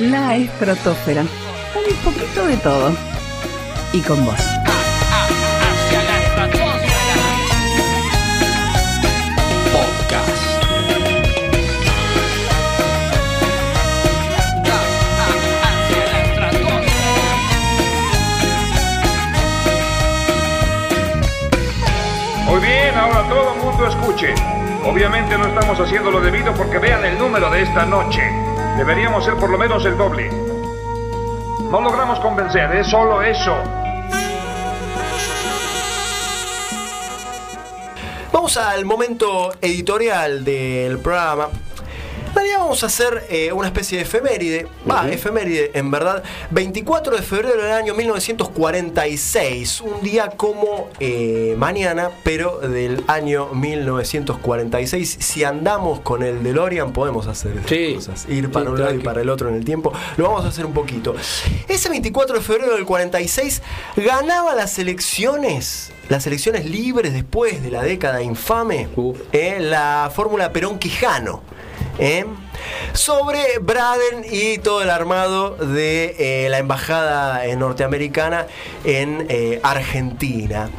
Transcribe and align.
la 0.00 0.36
estratosfera. 0.36 1.22
Un 1.22 1.96
poquito 2.04 2.46
de 2.46 2.56
todo. 2.58 2.92
Y 3.92 4.00
con 4.00 4.24
vos. 4.24 4.34
Podcast. 9.72 10.64
Muy 22.46 22.60
bien, 22.60 22.94
ahora 22.94 23.28
todo 23.28 23.54
el 23.54 23.62
mundo 23.62 23.86
escuche. 23.86 24.59
Obviamente 24.84 25.36
no 25.36 25.46
estamos 25.46 25.78
haciendo 25.78 26.10
lo 26.10 26.20
debido 26.20 26.54
porque 26.54 26.78
vean 26.78 27.04
el 27.04 27.18
número 27.18 27.50
de 27.50 27.62
esta 27.62 27.84
noche. 27.84 28.22
Deberíamos 28.78 29.24
ser 29.24 29.34
por 29.34 29.50
lo 29.50 29.58
menos 29.58 29.84
el 29.84 29.96
doble. 29.96 30.30
No 31.70 31.80
logramos 31.82 32.18
convencer, 32.20 32.74
es 32.76 32.86
solo 32.86 33.22
eso. 33.22 33.54
Vamos 38.32 38.56
al 38.56 38.86
momento 38.86 39.52
editorial 39.60 40.44
del 40.44 40.98
programa. 40.98 41.48
Realidad 42.40 42.60
vamos 42.60 42.82
a 42.84 42.86
hacer 42.86 43.26
eh, 43.28 43.52
una 43.52 43.66
especie 43.66 43.98
de 43.98 44.04
efeméride, 44.04 44.66
va, 44.90 45.10
efeméride 45.10 45.72
en 45.74 45.90
verdad, 45.90 46.22
24 46.50 47.14
de 47.14 47.20
febrero 47.20 47.62
del 47.62 47.72
año 47.72 47.94
1946, 47.94 49.82
un 49.82 50.00
día 50.00 50.30
como 50.30 50.88
eh, 51.00 51.54
mañana, 51.58 52.08
pero 52.24 52.60
del 52.60 53.04
año 53.08 53.48
1946. 53.52 55.18
Si 55.20 55.44
andamos 55.44 56.00
con 56.00 56.22
el 56.22 56.42
DeLorean 56.42 56.94
podemos 56.94 57.26
hacer 57.26 57.62
Sí, 57.66 57.96
cosas, 57.96 58.24
ir 58.26 58.46
sí, 58.46 58.50
para 58.50 58.70
un 58.70 58.80
lado 58.80 58.94
y 58.94 59.00
para 59.00 59.20
el 59.20 59.28
otro 59.28 59.50
en 59.50 59.56
el 59.56 59.66
tiempo. 59.66 59.92
Lo 60.16 60.24
vamos 60.24 60.46
a 60.46 60.48
hacer 60.48 60.64
un 60.64 60.72
poquito. 60.72 61.14
Ese 61.68 61.90
24 61.90 62.36
de 62.36 62.40
febrero 62.40 62.74
del 62.74 62.86
46 62.86 63.60
ganaba 63.96 64.54
las 64.54 64.78
elecciones, 64.78 65.92
las 66.08 66.26
elecciones 66.26 66.64
libres 66.64 67.12
después 67.12 67.62
de 67.62 67.70
la 67.70 67.82
década 67.82 68.22
infame, 68.22 68.88
eh, 69.32 69.58
la 69.60 70.10
fórmula 70.14 70.54
Perón-Quijano. 70.54 71.42
Eh, 72.00 72.24
sobre 72.92 73.58
Braden 73.60 74.24
y 74.30 74.58
todo 74.58 74.82
el 74.82 74.90
armado 74.90 75.50
de 75.56 76.16
eh, 76.18 76.48
la 76.48 76.58
embajada 76.58 77.46
eh, 77.46 77.56
norteamericana 77.56 78.46
en 78.84 79.26
eh, 79.28 79.60
Argentina. 79.62 80.70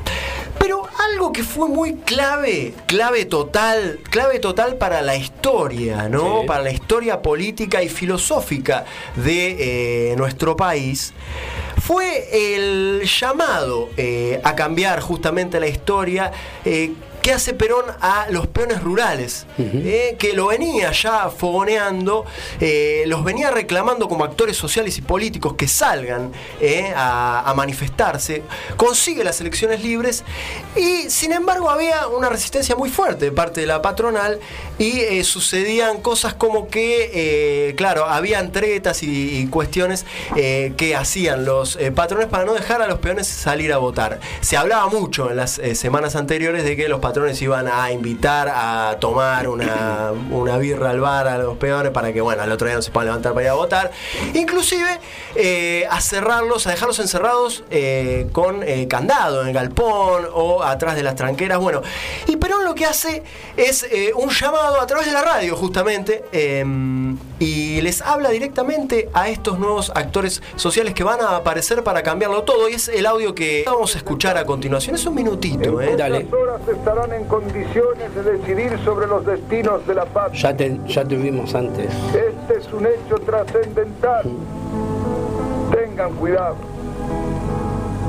Pero 0.60 0.88
algo 1.12 1.32
que 1.32 1.44
fue 1.44 1.68
muy 1.68 1.96
clave, 1.96 2.74
clave 2.86 3.26
total, 3.26 4.00
clave 4.10 4.40
total 4.40 4.76
para 4.76 5.02
la 5.02 5.16
historia, 5.16 6.08
¿no? 6.10 6.42
Sí. 6.42 6.48
Para 6.48 6.64
la 6.64 6.72
historia 6.72 7.22
política 7.22 7.82
y 7.82 7.90
filosófica 7.90 8.86
de 9.16 10.14
nuestro 10.18 10.56
país, 10.56 11.14
fue 11.80 12.56
el 12.56 13.02
llamado 13.04 13.90
eh, 13.98 14.40
a 14.44 14.56
cambiar 14.56 15.00
justamente 15.02 15.60
la 15.60 15.68
historia. 15.68 16.32
eh, 16.66 16.92
que 17.22 17.32
hace 17.32 17.54
Perón 17.54 17.86
a 18.02 18.28
los 18.30 18.48
peones 18.48 18.82
rurales, 18.82 19.46
eh, 19.60 20.16
que 20.18 20.34
lo 20.34 20.48
venía 20.48 20.92
ya 20.92 21.30
fogoneando, 21.30 22.26
eh, 22.60 23.04
los 23.06 23.24
venía 23.24 23.52
reclamando 23.52 24.10
como 24.10 24.24
actores 24.24 24.58
sociales 24.58 24.98
y 24.98 25.02
políticos 25.02 25.54
que 25.54 25.68
salgan 25.68 26.32
eh, 26.60 26.92
a, 26.96 27.48
a 27.50 27.54
manifestarse, 27.54 28.42
consigue 28.76 29.24
las 29.24 29.40
elecciones 29.40 29.84
libres 29.84 30.24
y 30.76 31.10
sin 31.10 31.32
embargo 31.32 31.70
había 31.70 32.08
una 32.08 32.30
resistencia 32.30 32.76
muy 32.76 32.90
fuerte 32.90 33.26
de 33.26 33.32
parte 33.32 33.62
de 33.62 33.68
la 33.68 33.82
patronal 33.82 34.40
y 34.80 35.24
sucedían 35.24 36.02
cosas 36.02 36.34
como 36.34 36.68
que, 36.68 37.74
claro, 37.78 38.06
habían 38.06 38.52
tretas 38.52 39.04
y, 39.04 39.38
y 39.38 39.48
cuestiones 39.48 40.06
que 40.34 40.96
hacían 40.98 41.46
los 41.46 41.78
patrones 41.94 42.28
para 42.28 42.46
no 42.46 42.54
dejar 42.56 42.82
a 42.82 42.88
los 42.88 42.98
peones 42.98 43.28
salir 43.28 43.74
a 43.74 43.78
votar. 43.78 44.20
Se 44.42 44.58
hablaba 44.58 44.88
mucho 44.88 45.30
en 45.30 45.38
las 45.38 45.62
semanas 45.76 46.16
anteriores 46.16 46.64
de 46.64 46.76
que 46.76 46.88
los 46.90 47.00
patrones 47.00 47.11
iban 47.42 47.68
a 47.68 47.92
invitar 47.92 48.50
a 48.54 48.98
tomar 49.00 49.48
una, 49.48 50.12
una 50.32 50.58
birra 50.58 50.90
al 50.90 51.00
bar 51.00 51.28
a 51.28 51.38
los 51.38 51.58
peones 51.58 51.92
para 51.92 52.12
que, 52.14 52.22
bueno, 52.22 52.42
al 52.42 52.52
otro 52.52 52.68
día 52.68 52.76
no 52.76 52.82
se 52.82 52.92
puedan 52.92 53.08
levantar 53.08 53.34
para 53.34 53.46
ir 53.46 53.50
a 53.50 53.54
votar. 53.54 53.92
Inclusive 54.34 55.00
eh, 55.36 55.86
a 55.90 56.02
cerrarlos, 56.02 56.68
a 56.68 56.72
dejarlos 56.72 57.00
encerrados 57.00 57.64
eh, 57.70 58.28
con 58.32 58.64
eh, 58.64 58.88
candado 58.88 59.42
en 59.42 59.50
el 59.50 59.54
galpón 59.54 60.28
o 60.34 60.64
atrás 60.64 60.96
de 60.96 61.04
las 61.04 61.16
tranqueras. 61.16 61.60
Bueno, 61.60 61.82
y 62.28 62.38
Perón 62.38 62.66
lo 62.66 62.76
que 62.76 62.86
hace 62.86 63.24
es 63.58 63.84
eh, 63.84 64.12
un 64.16 64.30
llamado 64.30 64.80
a 64.80 64.88
través 64.88 65.06
de 65.06 65.14
la 65.14 65.22
radio, 65.22 65.56
justamente, 65.56 66.26
eh, 66.32 66.66
y 67.42 67.82
les 67.82 68.04
habla 68.04 68.30
directamente 68.30 69.10
a 69.14 69.28
estos 69.28 69.58
nuevos 69.58 69.92
actores 69.96 70.44
sociales 70.58 70.94
que 70.94 71.04
van 71.04 71.22
a 71.22 71.38
aparecer 71.38 71.84
para 71.84 72.04
cambiarlo 72.04 72.44
todo. 72.44 72.70
Y 72.70 72.74
es 72.74 72.88
el 72.88 73.08
audio 73.08 73.34
que 73.34 73.64
vamos 73.66 73.96
a 73.96 73.98
escuchar 73.98 74.38
a 74.38 74.46
continuación. 74.46 74.96
Es 74.96 75.08
un 75.08 75.16
minutito, 75.16 75.82
¿eh? 75.82 75.96
Dale. 75.98 76.28
Horas 76.32 76.62
estarán 76.68 77.12
en 77.14 77.26
condiciones 77.26 78.14
de 78.14 78.24
decidir 78.24 78.78
sobre 78.86 79.08
los 79.08 79.26
destinos 79.26 79.86
de 79.88 79.96
la 79.96 80.06
patria. 80.06 80.40
Ya 80.40 80.56
te, 80.56 80.80
ya 80.86 81.04
te 81.04 81.16
vimos 81.16 81.56
antes. 81.56 81.92
Este 82.10 82.60
es 82.60 82.72
un 82.72 82.86
hecho 82.86 83.18
trascendental. 83.26 84.24
Tengan 85.72 86.14
cuidado. 86.18 86.58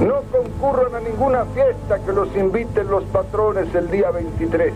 No 0.01 0.25
concurran 0.31 0.95
a 0.95 1.01
ninguna 1.01 1.47
fiesta 1.55 2.05
que 2.05 2.13
los 2.13 2.29
inviten 2.37 2.87
los 2.89 3.05
patrones 3.05 3.75
el 3.75 3.91
día 3.91 4.11
23. 4.11 4.75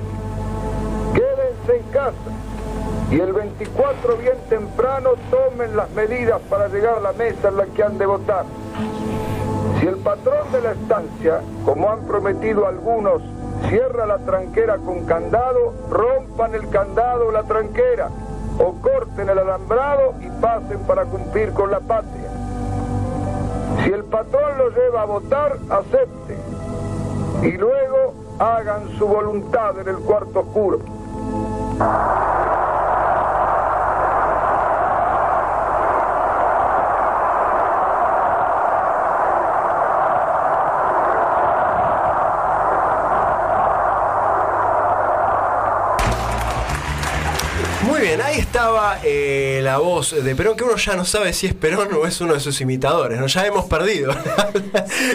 Quédense 1.12 1.76
en 1.76 1.92
casa 1.92 2.45
y 3.10 3.20
el 3.20 3.32
24 3.32 4.16
bien 4.16 4.36
temprano 4.48 5.10
tomen 5.30 5.76
las 5.76 5.90
medidas 5.90 6.40
para 6.50 6.68
llegar 6.68 6.96
a 6.96 7.00
la 7.00 7.12
mesa 7.12 7.48
en 7.48 7.56
la 7.56 7.66
que 7.66 7.82
han 7.82 7.98
de 7.98 8.06
votar. 8.06 8.44
Si 9.78 9.86
el 9.86 9.96
patrón 9.96 10.50
de 10.52 10.60
la 10.60 10.72
estancia, 10.72 11.40
como 11.64 11.90
han 11.90 12.00
prometido 12.06 12.66
algunos, 12.66 13.22
cierra 13.68 14.06
la 14.06 14.18
tranquera 14.18 14.78
con 14.78 15.04
candado, 15.04 15.74
rompan 15.90 16.54
el 16.54 16.68
candado 16.68 17.28
o 17.28 17.30
la 17.30 17.44
tranquera, 17.44 18.08
o 18.58 18.72
corten 18.80 19.28
el 19.28 19.38
alambrado 19.38 20.14
y 20.20 20.28
pasen 20.40 20.80
para 20.80 21.04
cumplir 21.04 21.52
con 21.52 21.70
la 21.70 21.80
patria. 21.80 22.30
Si 23.84 23.92
el 23.92 24.04
patrón 24.04 24.58
lo 24.58 24.70
lleva 24.70 25.02
a 25.02 25.04
votar, 25.04 25.58
acepte. 25.70 26.36
Y 27.42 27.52
luego 27.52 28.14
hagan 28.38 28.88
su 28.98 29.06
voluntad 29.06 29.78
en 29.78 29.88
el 29.88 29.96
cuarto 29.98 30.40
oscuro. 30.40 30.80
Bien, 48.06 48.20
ahí 48.22 48.38
estaba 48.38 48.98
eh, 49.02 49.60
la 49.62 49.78
voz 49.78 50.12
de 50.22 50.36
Perón, 50.36 50.56
que 50.56 50.64
uno 50.64 50.76
ya 50.76 50.94
no 50.96 51.04
sabe 51.04 51.32
si 51.32 51.46
es 51.46 51.54
Perón 51.54 51.88
o 51.94 52.06
es 52.06 52.20
uno 52.20 52.34
de 52.34 52.40
sus 52.40 52.60
imitadores, 52.60 53.18
¿no? 53.18 53.26
Ya 53.26 53.46
hemos 53.46 53.64
perdido 53.66 54.14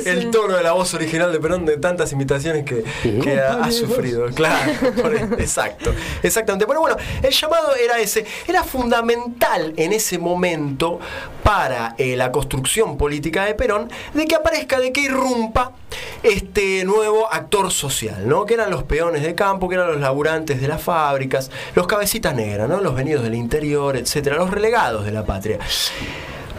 el 0.05 0.29
tono 0.31 0.57
de 0.57 0.63
la 0.63 0.73
voz 0.73 0.93
original 0.93 1.31
de 1.31 1.39
Perón 1.39 1.65
de 1.65 1.77
tantas 1.77 2.11
imitaciones 2.11 2.65
que, 2.65 2.83
que 3.21 3.39
ha, 3.39 3.63
ha 3.63 3.71
sufrido. 3.71 4.25
Claro, 4.33 4.71
por- 5.01 5.15
exacto, 5.41 5.93
exactamente. 6.21 6.65
Pero 6.67 6.81
bueno, 6.81 6.97
el 7.21 7.31
llamado 7.31 7.75
era 7.75 7.99
ese, 7.99 8.25
era 8.47 8.63
fundamental 8.63 9.73
en 9.77 9.93
ese 9.93 10.17
momento 10.19 10.99
para 11.43 11.95
eh, 11.97 12.15
la 12.15 12.31
construcción 12.31 12.97
política 12.97 13.45
de 13.45 13.55
Perón 13.55 13.89
de 14.13 14.25
que 14.25 14.35
aparezca, 14.35 14.79
de 14.79 14.91
que 14.91 15.01
irrumpa 15.01 15.71
este 16.23 16.83
nuevo 16.85 17.31
actor 17.31 17.71
social, 17.71 18.27
¿no? 18.27 18.45
Que 18.45 18.53
eran 18.53 18.69
los 18.69 18.83
peones 18.83 19.23
de 19.23 19.33
campo, 19.35 19.67
que 19.69 19.75
eran 19.75 19.87
los 19.87 19.99
laburantes 19.99 20.61
de 20.61 20.67
las 20.67 20.81
fábricas, 20.81 21.49
los 21.75 21.87
cabecitas 21.87 22.35
negras, 22.35 22.69
¿no? 22.69 22.80
Los 22.81 22.95
venidos 22.95 23.23
del 23.23 23.35
interior, 23.35 23.95
etcétera, 23.95 24.37
los 24.37 24.49
relegados 24.49 25.05
de 25.05 25.11
la 25.11 25.23
patria. 25.23 25.59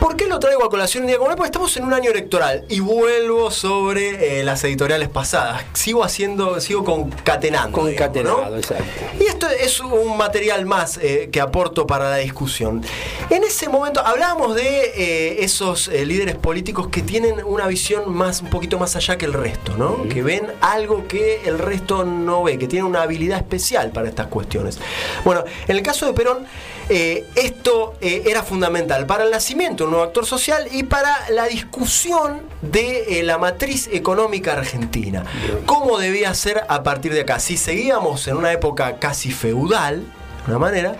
¿Por 0.02 0.16
qué 0.16 0.26
lo 0.26 0.40
traigo 0.40 0.64
a 0.64 0.69
colación 0.69 1.04
un 1.04 1.06
día 1.06 1.16
como 1.16 1.31
hoy? 1.31 1.37
Porque 1.37 1.46
estamos 1.46 1.76
en 1.76 1.84
un 1.84 1.93
año 1.94 2.10
electoral 2.10 2.64
y 2.69 2.81
vuelvo 2.81 3.52
sobre 3.52 4.40
eh, 4.40 4.43
las 4.43 4.64
editoriales 4.64 5.08
pasadas. 5.08 5.62
Sigo 5.75 6.02
haciendo, 6.02 6.60
sigo 6.60 6.82
concatenando. 6.82 7.87
digamos, 7.87 8.10
Concatenado, 8.10 8.50
¿no? 8.50 8.56
exacto. 8.56 8.84
Y 9.20 9.26
esto 9.26 9.49
es 9.49 9.78
un 9.78 10.16
material 10.16 10.66
más 10.66 10.99
eh, 11.00 11.28
que 11.31 11.40
aporto 11.40 11.87
para 11.87 12.10
la 12.10 12.16
discusión. 12.16 12.82
En 13.31 13.44
ese 13.44 13.69
momento 13.69 14.04
hablamos 14.04 14.56
de 14.56 14.93
eh, 14.96 15.44
esos 15.44 15.87
líderes 15.87 16.34
políticos 16.34 16.88
que 16.88 17.02
tienen 17.02 17.37
una 17.44 17.69
visión 17.69 18.12
más, 18.12 18.43
un 18.43 18.50
poquito 18.50 18.81
más 18.81 18.96
allá 18.96 19.16
que 19.16 19.26
el 19.26 19.32
resto, 19.32 19.76
¿no? 19.76 20.08
Que 20.08 20.25
ven 20.25 20.48
algo 20.62 21.06
que 21.06 21.43
el 21.44 21.60
resto 21.60 22.02
no 22.02 22.43
ve, 22.43 22.58
que 22.58 22.66
tienen 22.66 22.87
una 22.87 23.02
habilidad 23.02 23.38
especial 23.38 23.93
para 23.93 24.08
estas 24.08 24.26
cuestiones. 24.26 24.81
Bueno, 25.25 25.44
en 25.69 25.76
el 25.76 25.82
caso 25.84 26.06
de 26.06 26.12
Perón, 26.12 26.44
esto 26.88 27.94
era 28.00 28.43
fundamental 28.43 29.06
para 29.06 29.25
el 29.25 29.31
nacimiento 29.31 29.92
nuevo 29.93 30.05
actor 30.05 30.27
social 30.27 30.69
y 30.73 30.83
para 30.83 31.31
la 31.31 31.47
discusión 31.47 32.43
de 32.61 33.21
eh, 33.21 33.23
la 33.23 33.39
matriz 33.39 33.89
económica 33.93 34.53
argentina. 34.55 35.25
¿Cómo 35.67 35.99
debía 35.99 36.35
ser 36.35 36.65
a 36.69 36.83
partir 36.83 37.12
de 37.15 37.21
acá? 37.21 37.39
Si 37.39 37.56
seguíamos 37.56 38.27
en 38.27 38.37
una 38.37 38.53
época 38.53 38.99
casi 38.99 39.31
feudal, 39.31 40.05
de 40.47 40.50
una 40.50 40.59
manera, 40.59 40.97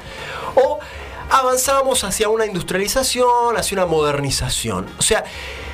o 0.55 0.79
avanzamos 1.31 2.05
hacia 2.05 2.29
una 2.29 2.47
industrialización, 2.47 3.56
hacia 3.56 3.77
una 3.77 3.87
modernización. 3.87 4.87
O 4.99 5.03
sea, 5.03 5.25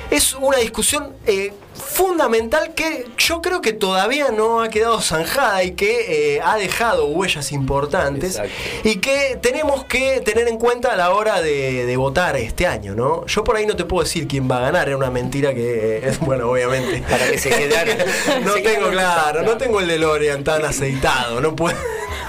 es 0.09 0.33
una 0.33 0.57
discusión 0.57 1.13
eh, 1.27 1.53
fundamental 1.79 2.73
que 2.73 3.07
yo 3.17 3.41
creo 3.41 3.61
que 3.61 3.73
todavía 3.73 4.31
no 4.31 4.61
ha 4.61 4.69
quedado 4.69 5.01
zanjada 5.01 5.63
y 5.63 5.71
que 5.71 6.35
eh, 6.35 6.41
ha 6.43 6.57
dejado 6.57 7.05
huellas 7.07 7.51
importantes 7.51 8.35
Exacto. 8.35 8.53
y 8.83 8.97
que 8.97 9.37
tenemos 9.41 9.85
que 9.85 10.21
tener 10.21 10.47
en 10.47 10.57
cuenta 10.57 10.93
a 10.93 10.97
la 10.97 11.11
hora 11.11 11.41
de, 11.41 11.85
de 11.85 11.97
votar 11.97 12.35
este 12.37 12.67
año, 12.67 12.95
¿no? 12.95 13.25
Yo 13.25 13.43
por 13.43 13.55
ahí 13.55 13.65
no 13.65 13.75
te 13.75 13.85
puedo 13.85 14.03
decir 14.03 14.27
quién 14.27 14.49
va 14.49 14.57
a 14.57 14.61
ganar, 14.61 14.87
era 14.87 14.97
una 14.97 15.09
mentira 15.09 15.53
que 15.53 15.97
eh, 15.97 16.09
es, 16.09 16.19
bueno, 16.29 16.49
obviamente. 16.49 17.01
Para 17.09 17.27
que 17.29 17.37
se 17.37 17.49
quedara. 17.49 17.95
no 18.43 18.53
se 18.53 18.61
tengo 18.61 18.89
claro, 18.89 19.43
no 19.43 19.57
tengo 19.57 19.79
el 19.79 19.87
DeLorean 19.87 20.43
tan 20.43 20.65
aceitado, 20.65 21.41
no 21.41 21.55
puedo. 21.55 21.77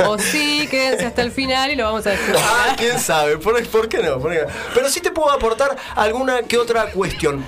O 0.06 0.18
sí, 0.18 0.66
quédense 0.70 1.04
hasta 1.04 1.22
el 1.22 1.30
final 1.30 1.70
y 1.70 1.76
lo 1.76 1.84
vamos 1.84 2.06
a 2.06 2.10
descubrir. 2.10 2.40
Ah, 2.42 2.74
quién 2.76 2.98
sabe, 2.98 3.36
¿Por, 3.36 3.66
por 3.68 3.88
qué 3.88 3.98
no? 3.98 4.18
¿Por 4.18 4.32
qué 4.32 4.40
no? 4.42 4.46
Pero 4.74 4.88
sí 4.88 5.00
te 5.00 5.10
puedo 5.10 5.30
aportar 5.30 5.76
alguna 5.94 6.42
que 6.42 6.56
otra 6.56 6.86
cuestión. 6.90 7.44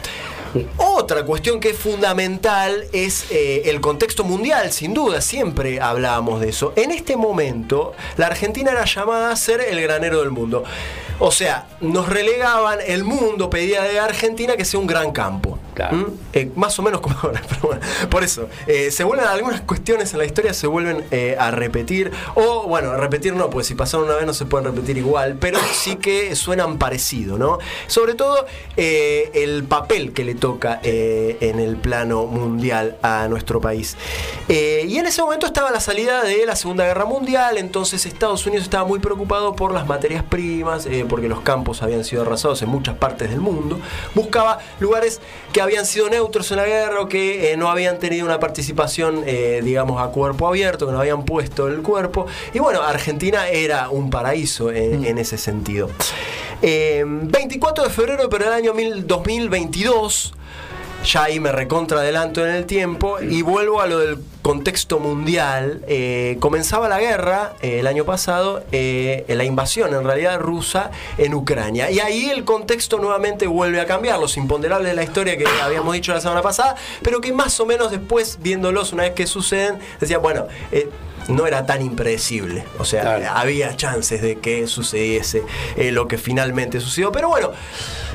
Otra 0.76 1.24
cuestión 1.24 1.60
que 1.60 1.70
es 1.70 1.78
fundamental 1.78 2.86
es 2.92 3.30
eh, 3.30 3.62
el 3.66 3.80
contexto 3.80 4.24
mundial, 4.24 4.72
sin 4.72 4.92
duda, 4.92 5.20
siempre 5.20 5.80
hablábamos 5.80 6.40
de 6.40 6.50
eso. 6.50 6.72
En 6.76 6.90
este 6.90 7.16
momento, 7.16 7.92
la 8.16 8.26
Argentina 8.26 8.72
era 8.72 8.84
llamada 8.84 9.30
a 9.30 9.36
ser 9.36 9.60
el 9.60 9.80
granero 9.80 10.20
del 10.20 10.30
mundo. 10.30 10.64
O 11.18 11.30
sea, 11.30 11.66
nos 11.80 12.08
relegaban, 12.08 12.80
el 12.86 13.04
mundo 13.04 13.48
pedía 13.48 13.82
de 13.82 13.98
Argentina 13.98 14.56
que 14.56 14.64
sea 14.64 14.80
un 14.80 14.86
gran 14.86 15.12
campo. 15.12 15.51
¿Mm? 15.90 16.04
Eh, 16.34 16.50
más 16.54 16.78
o 16.78 16.82
menos 16.82 17.00
como 17.00 17.16
ahora, 17.22 17.42
pero 17.48 17.60
bueno, 17.62 17.80
por 18.10 18.22
eso. 18.24 18.48
eh, 18.66 18.90
se 18.90 19.04
vuelven 19.04 19.26
algunas 19.26 19.62
cuestiones 19.62 20.12
en 20.12 20.18
la 20.18 20.24
historia, 20.24 20.52
se 20.52 20.66
vuelven 20.66 21.04
eh, 21.10 21.36
a 21.38 21.50
repetir. 21.50 22.10
O, 22.34 22.66
bueno, 22.68 22.94
repetir 22.96 23.34
no, 23.34 23.50
pues 23.50 23.66
si 23.66 23.74
pasaron 23.74 24.06
una 24.06 24.16
vez 24.16 24.26
no 24.26 24.34
se 24.34 24.44
pueden 24.44 24.66
repetir 24.66 24.98
igual, 24.98 25.36
pero 25.40 25.58
sí 25.72 25.96
que 25.96 26.36
suenan 26.36 26.78
parecido, 26.78 27.38
¿no? 27.38 27.58
Sobre 27.86 28.14
todo 28.14 28.46
el 28.76 29.64
papel 29.64 30.12
que 30.12 30.24
le 30.24 30.34
toca 30.34 30.80
en 30.82 31.58
el 31.58 31.76
plano 31.76 32.26
mundial 32.26 32.96
a 33.02 33.28
nuestro 33.28 33.60
país. 33.60 33.96
Y 34.48 34.96
en 34.96 35.06
ese 35.06 35.22
momento 35.22 35.46
estaba 35.46 35.70
la 35.70 35.80
salida 35.80 36.22
de 36.22 36.44
la 36.46 36.56
Segunda 36.56 36.84
Guerra 36.84 37.04
Mundial, 37.04 37.58
entonces 37.58 38.04
Estados 38.06 38.46
Unidos 38.46 38.64
estaba 38.64 38.84
muy 38.84 38.98
preocupado 38.98 39.54
por 39.56 39.72
las 39.72 39.86
materias 39.86 40.22
primas, 40.22 40.86
porque 41.08 41.28
los 41.28 41.40
campos 41.40 41.82
habían 41.82 42.04
sido 42.04 42.22
arrasados 42.22 42.62
en 42.62 42.68
muchas 42.68 42.96
partes 42.96 43.30
del 43.30 43.40
mundo. 43.40 43.80
Buscaba 44.14 44.58
lugares 44.80 45.20
que 45.52 45.61
habían 45.62 45.86
sido 45.86 46.08
neutros 46.10 46.50
en 46.50 46.58
la 46.58 46.66
guerra 46.66 47.00
o 47.00 47.08
que 47.08 47.52
eh, 47.52 47.56
no 47.56 47.70
habían 47.70 47.98
tenido 47.98 48.26
una 48.26 48.38
participación, 48.40 49.22
eh, 49.26 49.60
digamos, 49.64 50.00
a 50.02 50.08
cuerpo 50.08 50.46
abierto, 50.48 50.86
que 50.86 50.92
no 50.92 51.00
habían 51.00 51.24
puesto 51.24 51.68
el 51.68 51.82
cuerpo. 51.82 52.26
Y 52.52 52.58
bueno, 52.58 52.82
Argentina 52.82 53.48
era 53.48 53.88
un 53.88 54.10
paraíso 54.10 54.70
en, 54.70 55.04
en 55.04 55.18
ese 55.18 55.38
sentido. 55.38 55.90
Eh, 56.60 57.04
24 57.06 57.84
de 57.84 57.90
febrero, 57.90 58.28
pero 58.28 58.44
del 58.44 58.54
año 58.54 58.74
mil- 58.74 59.06
2022 59.06 60.34
ya 61.04 61.24
ahí 61.24 61.40
me 61.40 61.52
recontra 61.52 62.00
adelanto 62.00 62.44
en 62.46 62.54
el 62.54 62.66
tiempo 62.66 63.20
y 63.20 63.42
vuelvo 63.42 63.80
a 63.80 63.86
lo 63.86 63.98
del 63.98 64.18
contexto 64.42 64.98
mundial. 64.98 65.82
Eh, 65.86 66.36
comenzaba 66.40 66.88
la 66.88 67.00
guerra 67.00 67.54
eh, 67.62 67.80
el 67.80 67.86
año 67.86 68.04
pasado, 68.04 68.64
eh, 68.72 69.24
la 69.28 69.44
invasión 69.44 69.94
en 69.94 70.04
realidad 70.04 70.38
rusa 70.40 70.90
en 71.18 71.34
Ucrania. 71.34 71.90
Y 71.90 72.00
ahí 72.00 72.30
el 72.30 72.44
contexto 72.44 72.98
nuevamente 72.98 73.46
vuelve 73.46 73.80
a 73.80 73.86
cambiar, 73.86 74.18
los 74.18 74.36
imponderables 74.36 74.88
de 74.90 74.94
la 74.94 75.02
historia 75.02 75.36
que 75.36 75.46
habíamos 75.62 75.94
dicho 75.94 76.12
la 76.12 76.20
semana 76.20 76.42
pasada, 76.42 76.76
pero 77.02 77.20
que 77.20 77.32
más 77.32 77.58
o 77.60 77.66
menos 77.66 77.90
después, 77.90 78.38
viéndolos 78.40 78.92
una 78.92 79.04
vez 79.04 79.12
que 79.12 79.26
suceden, 79.26 79.78
decía, 80.00 80.18
bueno, 80.18 80.46
eh, 80.70 80.88
no 81.28 81.46
era 81.46 81.66
tan 81.66 81.82
impredecible. 81.82 82.64
O 82.78 82.84
sea, 82.84 83.02
Claro. 83.02 83.24
había 83.34 83.76
chances 83.76 84.22
de 84.22 84.38
que 84.38 84.66
sucediese 84.66 85.42
eh, 85.76 85.92
lo 85.92 86.08
que 86.08 86.18
finalmente 86.18 86.80
sucedió. 86.80 87.12
Pero 87.12 87.28
bueno, 87.28 87.50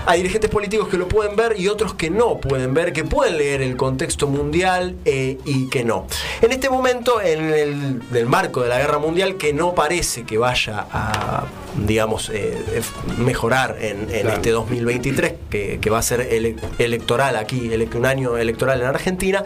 hay 0.06 0.20
dirigentes 0.22 0.50
políticos 0.50 0.88
que 0.88 0.98
lo 0.98 1.08
pueden 1.08 1.36
ver 1.36 1.60
y 1.60 1.68
otros 1.68 1.94
que 1.94 2.10
no 2.10 2.38
pueden 2.38 2.74
ver, 2.74 2.94
que 2.94 3.04
pueden 3.04 3.38
leer 3.38 3.62
el 3.62 3.76
contexto 3.76 4.28
mundial 4.28 4.96
eh, 5.06 5.38
y 5.46 5.68
que 5.70 5.84
no. 5.84 6.08
En 6.42 6.52
este 6.52 6.70
momento, 6.70 7.22
en 7.22 8.02
el 8.14 8.26
marco 8.26 8.62
de 8.62 8.70
la 8.70 8.78
guerra 8.78 9.00
mundial, 9.00 9.36
que 9.38 9.52
no 9.54 9.74
parece 9.76 10.24
que 10.24 10.38
vaya 10.38 10.86
a, 10.92 11.46
digamos, 11.86 12.30
eh, 12.30 12.58
eh, 12.72 12.82
mejorar 13.18 13.78
en, 13.82 14.02
en 14.10 14.22
Claro. 14.22 14.30
este 14.38 14.52
2023, 14.52 15.34
que, 15.50 15.80
que 15.82 15.90
va 15.90 16.00
a 16.00 16.02
ser 16.04 16.22
ele- 16.32 16.56
electoral 16.80 17.36
aquí, 17.36 17.70
ele- 17.74 17.88
un 17.94 18.06
año 18.06 18.38
electoral 18.38 18.80
en 18.82 18.88
Argentina, 18.88 19.44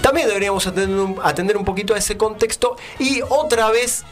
también 0.00 0.28
deberíamos 0.28 0.66
atender 0.66 0.98
un, 0.98 1.16
atender 1.22 1.56
un 1.56 1.64
poquito 1.64 1.94
a 1.94 1.98
ese 1.98 2.16
contexto 2.16 2.76
y 2.98 3.20
otra 3.28 3.70
vez 3.70 4.04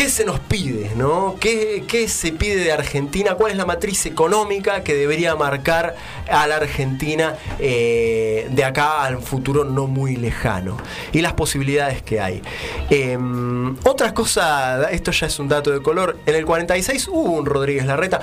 ¿Qué 0.00 0.08
se 0.08 0.24
nos 0.24 0.40
pide? 0.40 0.92
¿no? 0.96 1.36
¿Qué, 1.38 1.84
qué 1.86 2.08
se 2.08 2.32
pide 2.32 2.64
de 2.64 2.72
Argentina? 2.72 3.34
¿Cuál 3.34 3.50
es 3.52 3.58
la 3.58 3.66
matriz 3.66 4.06
económica 4.06 4.82
que 4.82 4.94
debería 4.94 5.36
marcar 5.36 5.94
a 6.26 6.46
la 6.46 6.56
Argentina 6.56 7.36
eh, 7.58 8.48
de 8.50 8.64
acá 8.64 9.02
al 9.02 9.20
futuro 9.20 9.62
no 9.62 9.86
muy 9.86 10.16
lejano? 10.16 10.78
Y 11.12 11.20
las 11.20 11.34
posibilidades 11.34 12.00
que 12.00 12.18
hay. 12.18 12.40
Eh, 12.88 13.18
otra 13.84 14.14
cosa, 14.14 14.90
esto 14.90 15.10
ya 15.10 15.26
es 15.26 15.38
un 15.38 15.48
dato 15.48 15.70
de 15.70 15.82
color, 15.82 16.16
en 16.24 16.34
el 16.34 16.46
46 16.46 17.08
hubo 17.08 17.32
un 17.32 17.44
Rodríguez 17.44 17.84
Larreta. 17.84 18.20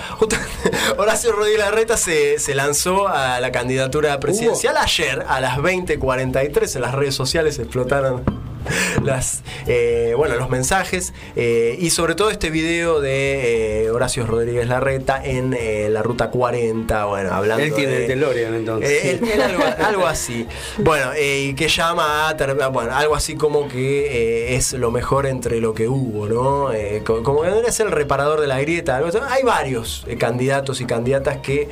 Horacio 0.97 1.31
Rodríguez 1.31 1.59
Larreta 1.59 1.95
se, 1.95 2.39
se 2.39 2.55
lanzó 2.55 3.07
a 3.07 3.39
la 3.39 3.51
candidatura 3.51 4.19
presidencial 4.19 4.77
ayer 4.77 5.23
a 5.27 5.39
las 5.41 5.59
20.43 5.59 6.75
en 6.75 6.81
las 6.81 6.95
redes 6.95 7.13
sociales 7.13 7.59
explotaron 7.59 8.46
las 9.03 9.41
eh, 9.67 10.13
bueno 10.17 10.35
los 10.35 10.49
mensajes 10.49 11.13
eh, 11.35 11.75
y 11.79 11.89
sobre 11.89 12.15
todo 12.15 12.29
este 12.31 12.49
video 12.49 12.99
de 13.01 13.85
eh, 13.85 13.89
Horacio 13.91 14.25
Rodríguez 14.25 14.67
Larreta 14.67 15.21
en 15.23 15.53
eh, 15.57 15.87
la 15.89 16.03
ruta 16.03 16.29
40 16.31 17.05
bueno 17.05 17.31
hablando 17.33 17.63
Él 17.63 17.73
tiene 17.73 17.91
de- 17.93 18.01
el 18.03 18.07
DeLorean 18.07 18.53
entonces. 18.55 18.89
eh, 18.89 19.19
él- 19.21 19.41
algo, 19.41 19.63
algo 19.85 20.07
así. 20.07 20.47
Bueno, 20.77 21.11
eh, 21.15 21.47
y 21.49 21.53
que 21.53 21.67
llama 21.67 22.29
a. 22.29 22.33
Bueno, 22.69 22.95
algo 22.95 23.15
así 23.15 23.35
como 23.35 23.67
que 23.67 24.51
eh, 24.51 24.55
es 24.55 24.73
lo 24.73 24.91
mejor 24.91 25.25
entre 25.25 25.59
lo 25.59 25.73
que 25.73 25.87
hubo, 25.87 26.27
¿no? 26.27 26.71
Eh, 26.73 27.01
co- 27.05 27.23
como 27.23 27.41
que 27.41 27.49
debería 27.49 27.71
ser 27.71 27.87
el 27.87 27.91
reparador 27.93 28.39
de 28.41 28.47
la 28.47 28.59
grieta. 28.59 29.01
Hay 29.29 29.43
varios 29.43 30.03
eh, 30.07 30.17
candidatos 30.17 30.81
y 30.81 30.85
candidatas 30.85 31.37
que 31.37 31.67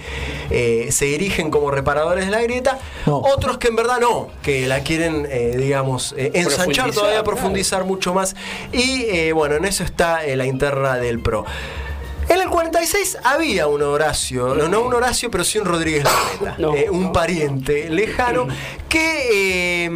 eh, 0.50 0.88
se 0.92 1.14
erigen 1.16 1.50
como 1.52 1.72
reparadores 1.72 2.26
de 2.26 2.32
la 2.32 2.42
grieta. 2.42 2.80
No. 3.06 3.18
Otros 3.18 3.58
que 3.58 3.68
en 3.68 3.76
verdad 3.76 4.00
no, 4.00 4.30
que 4.42 4.68
la 4.68 4.82
quieren, 4.82 5.28
eh, 5.30 5.56
digamos, 5.58 6.14
eh, 6.18 6.32
ensanchar 6.34 6.85
Profundizar, 6.86 6.94
todavía, 6.94 7.24
claro. 7.24 7.24
profundizar 7.38 7.86
mucho 7.86 8.14
más. 8.14 8.36
Y 8.72 9.04
eh, 9.10 9.32
bueno, 9.34 9.56
en 9.56 9.66
eso 9.66 9.84
está 9.84 10.26
eh, 10.26 10.36
la 10.36 10.46
interna 10.46 10.96
del 10.98 11.20
PRO. 11.20 11.46
En 12.28 12.42
el 12.42 12.50
46 12.50 13.20
había 13.24 13.68
un 13.68 13.84
Horacio, 13.84 14.56
no, 14.56 14.68
no 14.68 14.82
un 14.82 14.94
Horacio, 14.96 15.30
pero 15.30 15.44
sí 15.44 15.60
un 15.60 15.66
Rodríguez 15.66 16.04
Larreta, 16.06 16.56
No. 16.58 16.74
eh, 16.74 16.90
un 16.90 17.12
pariente 17.14 17.88
lejano 17.90 18.48
que 18.90 19.86
eh, 19.86 19.90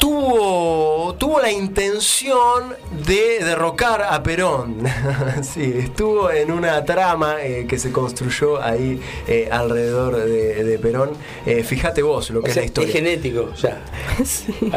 tuvo, 0.00 1.14
tuvo 1.14 1.40
la 1.40 1.52
intención 1.52 2.74
de 3.06 3.38
derrocar 3.44 4.02
a 4.02 4.22
Perón. 4.22 4.82
sí, 5.42 5.74
estuvo 5.78 6.30
en 6.30 6.50
una 6.50 6.84
trama 6.84 7.36
eh, 7.42 7.66
que 7.68 7.78
se 7.78 7.92
construyó 7.92 8.60
ahí 8.60 9.00
eh, 9.28 9.48
alrededor 9.52 10.16
de, 10.16 10.64
de 10.64 10.78
Perón. 10.78 11.10
Eh, 11.46 11.62
fíjate 11.62 12.02
vos 12.02 12.30
lo 12.30 12.40
que 12.42 12.46
O 12.46 12.48
es 12.48 12.54
sea, 12.54 12.62
la 12.62 12.66
historia. 12.66 12.88
es 12.88 12.94
genético, 12.94 13.52
ya. 13.54 13.82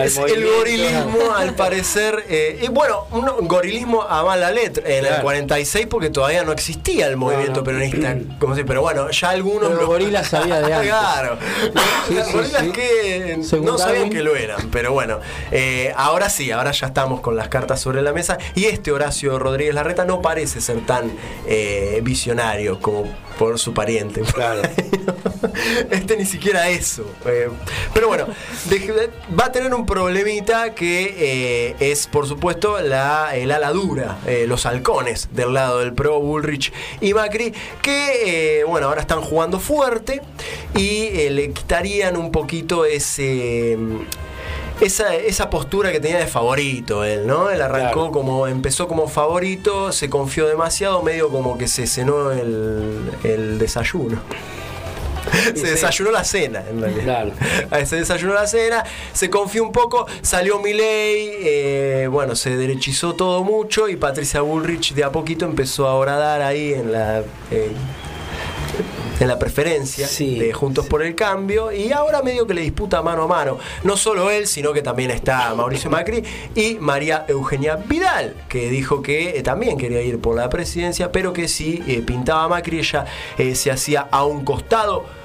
Es 0.04 0.18
el 0.18 0.46
gorilismo, 0.46 1.34
al 1.36 1.56
parecer. 1.56 2.26
eh, 2.30 2.60
y 2.64 2.68
bueno, 2.68 3.06
un 3.12 3.48
gorilismo 3.48 4.02
a 4.04 4.24
mala 4.24 4.52
letra. 4.52 4.84
En 4.88 5.00
el 5.00 5.08
Claro. 5.08 5.24
46, 5.24 5.88
porque 5.88 6.10
todavía 6.10 6.44
no 6.44 6.52
existía 6.52 7.08
el 7.08 7.18
movimiento 7.18 7.60
no. 7.60 7.64
peronista. 7.64 8.16
Como 8.40 8.56
si, 8.56 8.64
pero 8.64 8.82
bueno, 8.82 9.10
ya 9.12 9.30
algunos. 9.30 9.70
Pero 9.70 9.82
lo- 9.82 9.88
gorilas 9.88 10.34
había 10.34 10.60
de 10.62 10.74
antes. 10.74 10.90
claro. 10.90 11.38
Sí, 12.08 12.14
Los 12.14 12.28
sí, 12.28 12.34
gorilas 12.34 12.62
sí. 12.64 12.72
que 12.72 13.38
Según 13.44 13.66
no 13.66 13.78
sabían 13.78 14.10
que 14.10 14.22
lo 14.22 14.36
eran. 14.36 14.70
Pero 14.72 14.92
bueno, 14.94 15.13
eh, 15.52 15.94
ahora 15.96 16.30
sí, 16.30 16.52
ahora 16.52 16.72
ya 16.72 16.88
estamos 16.88 17.22
con 17.22 17.36
las 17.36 17.48
cartas 17.50 17.80
sobre 17.82 18.02
la 18.02 18.14
mesa. 18.14 18.38
Y 18.56 18.66
este 18.66 18.92
Horacio 18.92 19.40
Rodríguez 19.40 19.74
Larreta 19.76 20.06
no 20.06 20.22
parece 20.22 20.62
ser 20.62 20.86
tan 20.86 21.12
eh, 21.48 22.00
visionario 22.04 22.80
como 22.80 23.06
por 23.38 23.58
su 23.60 23.74
pariente. 23.74 24.22
Claro. 24.22 24.62
este 25.92 26.18
ni 26.18 26.26
siquiera 26.26 26.70
eso. 26.70 27.06
Eh, 27.26 27.50
pero 27.94 28.08
bueno, 28.08 28.28
de- 28.70 29.10
va 29.40 29.46
a 29.46 29.52
tener 29.52 29.74
un 29.74 29.86
problemita 29.86 30.74
que 30.76 31.76
es, 31.80 32.08
por 32.08 32.28
supuesto, 32.28 32.80
la, 32.82 33.36
el 33.36 33.52
ala 33.52 33.72
dura, 33.72 34.18
los 34.48 34.66
halcones 34.66 35.30
del 35.32 35.54
lado 35.54 35.80
del 35.80 35.94
Pro 35.94 36.20
Bullrich 36.20 36.72
y 37.02 37.14
Macri, 37.14 37.54
que, 37.82 38.64
bueno, 38.68 38.88
ahora 38.88 39.02
están 39.02 39.22
jugando 39.22 39.60
fuerte 39.60 40.22
y 40.76 41.30
le 41.30 41.52
quitarían 41.52 42.18
un 42.18 42.32
poquito 42.32 42.86
ese. 42.86 43.78
Esa, 44.82 45.16
esa 45.16 45.50
postura 45.50 45.92
que 45.92 46.00
tenía 46.00 46.18
de 46.18 46.28
favorito 46.28 47.04
él, 47.06 47.26
¿no? 47.28 47.50
Él 47.50 47.62
arrancó 47.62 47.94
Claro. 47.94 48.12
como, 48.12 48.48
empezó 48.48 48.88
como 48.88 49.08
favorito, 49.08 49.92
se 49.92 50.10
confió 50.10 50.48
demasiado, 50.48 51.02
medio 51.04 51.30
como 51.30 51.58
que 51.58 51.68
se 51.68 51.88
cenó 51.88 52.32
el, 52.32 53.10
el 53.24 53.60
desayuno. 53.60 54.20
se 55.56 55.68
desayunó 55.72 56.12
la 56.12 56.24
cena, 56.26 56.64
en 56.70 56.82
realidad. 56.82 57.04
Claro. 57.04 57.86
Se 57.86 57.96
desayunó 57.96 58.34
la 58.34 58.46
cena, 58.46 58.84
se 59.14 59.30
confió 59.30 59.64
un 59.64 59.72
poco, 59.72 60.06
salió 60.22 60.60
Milei, 60.60 61.32
eh, 61.40 62.08
bueno, 62.12 62.36
se 62.36 62.56
derechizó 62.58 63.14
todo 63.14 63.44
mucho 63.44 63.88
y 63.88 63.96
Patricia 63.96 64.42
Bullrich 64.42 64.94
de 64.94 65.04
a 65.04 65.12
poquito 65.12 65.46
empezó 65.46 65.88
a 65.88 65.96
horadar 65.96 66.42
ahí 66.42 66.74
en 66.74 66.92
la. 66.92 67.24
eh, 67.52 67.72
en 69.24 69.30
la 69.30 69.40
preferencia 69.40 70.08
Sí, 70.08 70.38
de 70.40 70.54
Juntos 70.54 70.86
por 70.88 71.02
el 71.02 71.16
Cambio 71.16 71.72
y 71.72 71.92
ahora 71.92 72.22
medio 72.22 72.46
que 72.46 72.54
le 72.54 72.62
disputa 72.62 73.02
mano 73.02 73.24
a 73.24 73.28
mano. 73.28 73.58
No 73.84 73.98
solo 73.98 74.30
él, 74.30 74.48
sino 74.48 74.74
que 74.74 74.82
también 74.82 75.12
está 75.12 75.54
Mauricio 75.56 75.90
Macri 75.90 76.24
y 76.56 76.76
María 76.76 77.26
Eugenia 77.28 77.76
Vidal, 77.78 78.36
que 78.50 78.70
dijo 78.70 79.02
que 79.02 79.38
eh, 79.38 79.44
también 79.44 79.78
quería 79.78 80.02
ir 80.02 80.20
por 80.20 80.36
la 80.36 80.50
presidencia, 80.50 81.12
pero 81.12 81.34
que 81.34 81.48
si 81.48 81.84
eh, 81.88 82.04
pintaba 82.06 82.48
Macri 82.48 82.80
ella 82.80 83.06
eh, 83.38 83.56
se 83.56 83.72
hacía 83.72 84.08
a 84.12 84.26
un 84.26 84.44
costado. 84.44 85.23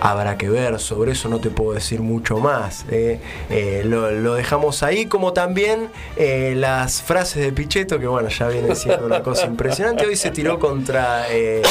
Habrá 0.00 0.38
que 0.38 0.48
ver, 0.48 0.78
sobre 0.78 1.12
eso 1.12 1.28
no 1.28 1.40
te 1.40 1.50
puedo 1.50 1.72
decir 1.72 2.00
mucho 2.00 2.38
más. 2.38 2.84
eh. 2.90 3.18
Eh, 3.50 3.82
lo, 3.84 4.10
lo 4.12 4.34
dejamos 4.34 4.82
ahí, 4.84 5.06
como 5.06 5.32
también 5.32 5.88
eh, 6.16 6.54
las 6.56 7.02
frases 7.02 7.42
de 7.42 7.52
Pichetto, 7.52 7.98
que 7.98 8.06
bueno, 8.06 8.28
ya 8.28 8.48
viene 8.48 8.76
siendo 8.76 9.06
una 9.06 9.22
cosa 9.22 9.46
impresionante. 9.46 10.06
Hoy 10.06 10.14
se 10.16 10.30
tiró 10.30 10.58
contra 10.58 11.26
eh, 11.30 11.62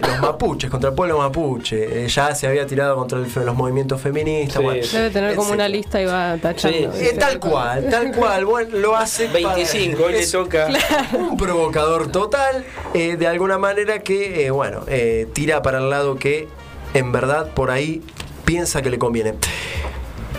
los 0.00 0.18
mapuches, 0.20 0.70
contra 0.70 0.90
el 0.90 0.94
pueblo 0.96 1.18
mapuche. 1.18 2.04
Eh, 2.04 2.08
ya 2.08 2.34
se 2.34 2.46
había 2.46 2.66
tirado 2.66 2.94
contra 2.96 3.18
el 3.18 3.26
los 3.44 3.54
movimientos 3.56 4.00
feministas. 4.00 4.58
Sí. 4.58 4.62
bueno, 4.62 4.86
Debe 4.92 5.10
tener 5.10 5.34
como 5.34 5.52
una 5.52 5.68
lista 5.68 6.00
y 6.00 6.04
va 6.04 6.36
tachando. 6.40 6.92
Eh, 6.94 7.16
tal 7.18 7.40
cual, 7.40 7.88
tal 7.90 8.12
cual. 8.14 8.44
Bueno, 8.44 8.76
lo 8.78 8.96
hace. 8.96 9.26
para- 9.26 9.54
25, 9.56 10.04
hoy 10.04 10.12
le 10.12 10.18
es 10.20 10.30
toca. 10.30 10.68
Un 11.18 11.36
provocador 11.36 12.12
total, 12.12 12.64
eh, 12.94 13.16
de 13.16 13.26
alguna 13.26 13.58
manera 13.58 13.98
que, 14.00 14.46
eh, 14.46 14.50
bueno, 14.50 14.84
eh, 14.86 15.26
tira 15.32 15.62
para 15.62 15.78
el 15.78 15.90
lado 15.90 16.16
que 16.16 16.46
en 16.94 17.12
verdad 17.12 17.52
por 17.54 17.70
ahí 17.70 18.02
piensa 18.44 18.82
que 18.82 18.90
le 18.90 18.98
conviene. 18.98 19.34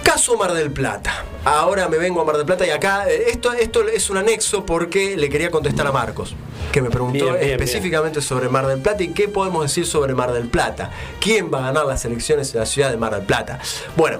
Caso 0.04 0.38
Mar 0.38 0.54
del 0.54 0.72
Plata. 0.72 1.24
Ahora 1.46 1.90
me 1.90 1.98
vengo 1.98 2.22
a 2.22 2.26
Mar 2.26 2.38
del 2.38 2.46
Plata 2.46 2.66
y 2.66 2.70
acá 2.70 3.10
eh, 3.10 3.26
esto, 3.30 3.54
esto 3.54 3.88
es 3.88 4.10
un 4.10 4.18
anexo 4.18 4.66
porque 4.66 5.18
le 5.18 5.30
quería 5.30 5.50
contestar 5.50 5.88
a 5.88 5.92
Marcos, 5.92 6.36
que 6.72 6.82
me 6.82 6.90
preguntó 6.90 7.26
Bien, 7.26 7.40
bien, 7.40 7.52
específicamente 7.52 8.22
sobre 8.22 8.48
Mar 8.50 8.68
del 8.68 8.80
Plata 8.80 9.04
y 9.04 9.10
qué 9.10 9.28
podemos 9.28 9.64
decir 9.64 9.86
sobre 9.86 10.14
Mar 10.14 10.32
del 10.32 10.48
Plata. 10.48 10.92
¿Quién 11.20 11.52
va 11.54 11.60
a 11.60 11.62
ganar 11.64 11.86
las 11.86 12.06
elecciones 12.06 12.54
en 12.54 12.60
la 12.60 12.66
ciudad 12.66 12.92
de 12.92 12.98
Mar 12.98 13.16
del 13.16 13.26
Plata? 13.26 13.60
Bueno, 13.96 14.20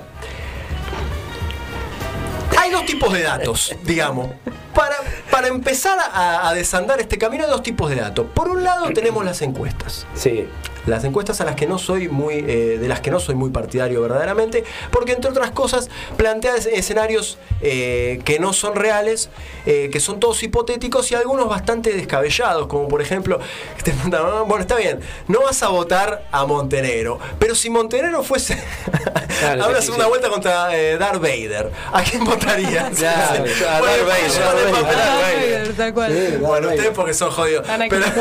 hay 2.58 2.72
dos 2.72 2.86
tipos 2.86 3.14
de 3.14 3.22
datos, 3.22 3.76
digamos. 3.84 4.32
Para, 4.74 4.96
para 5.30 5.50
empezar 5.50 6.00
a, 6.00 6.50
a 6.50 6.54
desandar 6.56 7.00
este 7.00 7.20
camino 7.20 7.44
hay 7.44 7.50
dos 7.50 7.62
tipos 7.62 7.90
de 7.90 7.98
datos. 7.98 8.26
Por 8.34 8.50
un 8.50 8.64
lado 8.64 8.90
tenemos 8.92 9.24
las 9.24 9.42
encuestas. 9.44 10.08
Sí. 10.16 10.48
Las 10.86 11.04
encuestas 11.04 11.40
a 11.42 11.46
las 11.46 11.56
que 11.56 11.66
no 11.68 11.78
soy 11.78 12.08
muy, 12.10 12.36
eh, 12.48 12.78
de 12.80 12.88
las 12.88 13.00
que 13.02 13.10
no 13.12 13.20
soy 13.20 13.36
muy 13.36 13.50
partidario 13.52 14.02
verdaderamente, 14.02 14.64
porque 14.92 15.14
entre 15.14 15.32
otras 15.32 15.52
cosas 15.52 15.90
plantea 16.18 16.56
es- 16.56 16.66
escenarios 16.66 17.38
eh, 17.62 18.20
que 18.26 18.40
no 18.40 18.52
son 18.54 18.76
reales, 18.76 19.30
eh, 19.66 19.90
que 19.92 20.00
son 20.00 20.20
todos 20.20 20.42
hipotéticos 20.44 21.12
y 21.12 21.16
algunos 21.16 21.48
bastante 21.48 21.94
descabellados, 21.94 22.68
como 22.68 22.88
por 22.88 23.02
ejemplo, 23.02 23.40
te 23.84 23.92
preguntan, 23.92 24.22
"Ah, 24.26 24.44
bueno, 24.46 24.62
está 24.62 24.76
bien, 24.76 25.00
no 25.28 25.42
vas 25.42 25.64
a 25.64 25.70
votar 25.70 26.26
a 26.32 26.46
Montenegro, 26.46 27.20
pero 27.40 27.56
si 27.56 27.70
Montenegro 27.70 28.24
fuese 28.24 28.58
Claro, 29.40 29.64
a 29.64 29.68
una 29.68 29.82
segunda 29.82 30.06
sí. 30.06 30.10
vuelta 30.10 30.30
contra 30.30 30.78
eh, 30.78 30.98
Darth 30.98 31.22
Vader, 31.22 31.72
¿a 31.92 32.02
quién 32.04 32.24
votarías? 32.24 32.90
Claro, 33.00 33.44
a 33.70 33.80
Bueno, 33.80 34.06
Darth 34.06 35.34
Vader, 35.34 35.74
tal 35.76 35.94
cual. 35.94 36.38
Bueno, 36.40 36.68
ustedes 36.70 36.92
porque 36.94 37.14
son 37.14 37.32
jodidos. 37.32 37.66
Pero- 37.90 38.06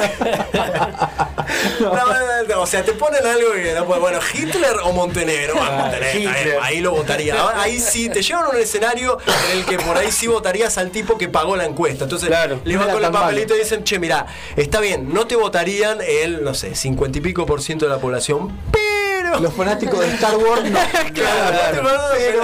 No, 1.81 1.95
no, 1.95 2.05
no, 2.05 2.43
o 2.55 2.67
sea, 2.67 2.83
te 2.85 2.93
ponen 2.93 3.25
algo 3.27 3.53
que 3.53 3.75
no. 3.75 3.85
Bueno, 3.85 4.19
Hitler 4.35 4.77
o 4.85 4.93
Montenegro. 4.93 5.55
Ah, 5.61 5.83
Montenegro, 5.91 6.63
ahí 6.63 6.81
lo 6.81 6.93
votaría. 6.93 7.41
Ahora, 7.41 7.63
Ahí 7.63 7.79
sí, 7.81 8.09
te 8.09 8.23
llevan 8.23 8.45
a 8.45 8.49
un 8.51 8.57
escenario 8.57 9.19
en 9.53 9.59
el 9.59 9.65
que 9.65 9.79
por 9.79 9.97
ahí 9.97 10.11
sí 10.13 10.27
votarías 10.27 10.77
al 10.79 10.91
tipo 10.91 11.17
que 11.19 11.29
pagó 11.29 11.57
la 11.57 11.65
encuesta. 11.65 12.05
Entonces, 12.05 12.29
Claro. 12.29 12.61
le 12.65 12.75
No 12.75 12.81
van 12.81 12.91
con 12.91 13.05
el 13.05 13.11
papelito 13.11 13.55
y 13.55 13.59
dicen, 13.61 13.85
che, 13.85 13.99
mira, 13.99 14.27
está 14.57 14.81
bien, 14.81 15.13
no 15.13 15.27
te 15.27 15.37
votarían 15.37 15.99
el, 16.07 16.43
no 16.45 16.55
sé, 16.55 16.75
cincuenta 16.75 17.19
y 17.19 17.21
pico 17.21 17.47
por 17.47 17.63
ciento 17.63 17.85
de 17.87 17.91
la 17.93 17.99
población, 17.99 18.57
pero. 18.71 19.39
Los 19.41 19.55
fanáticos 19.55 20.01
de 20.01 20.09
Star 20.15 20.37
Wars 20.37 20.65
no. 20.71 20.79
Claro, 21.15 21.89
pero, 22.13 22.43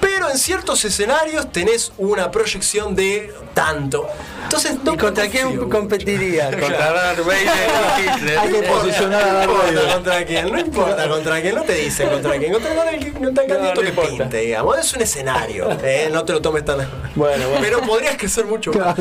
pero 0.00 0.30
en 0.30 0.38
ciertos 0.38 0.84
escenarios 0.84 1.52
tenés 1.52 1.92
una 1.98 2.30
proyección 2.30 2.94
de 2.96 3.32
tanto. 3.54 4.08
Entonces, 4.44 4.76
no 4.82 4.94
¿Y 4.94 4.96
contra 4.96 5.28
quién 5.28 5.68
competiría? 5.68 6.50
Contra. 6.50 6.92
Darth 6.92 7.24
Vader 7.24 7.48
y 7.98 8.02
Hitler. 8.22 8.38
Hay 8.38 8.52
que 8.52 8.62
posicionar 8.62 9.22
a 9.22 9.32
Darth 9.32 9.50
No 9.50 9.58
Vader. 9.58 9.94
contra 9.94 10.24
quién, 10.24 10.52
no 10.52 10.58
importa 10.60 11.08
contra 11.08 11.40
quién, 11.42 11.54
no 11.54 11.62
te 11.62 11.74
dicen 11.74 12.08
contra 12.08 12.38
quién, 12.38 12.52
contra, 12.52 12.90
el, 12.90 13.12
contra 13.12 13.44
el 13.44 13.50
candidato 13.50 13.82
no 13.82 13.86
que 13.86 14.08
pinte, 14.08 14.36
digamos. 14.38 14.78
Es 14.78 14.94
un 14.94 15.02
escenario, 15.02 15.68
eh, 15.82 16.08
no 16.12 16.24
te 16.24 16.32
lo 16.32 16.40
tomes 16.42 16.64
tan. 16.64 16.78
Bueno, 17.14 17.48
bueno. 17.48 17.58
Pero 17.60 17.80
podrías 17.80 18.16
crecer 18.16 18.44
mucho 18.44 18.72
más. 18.72 18.94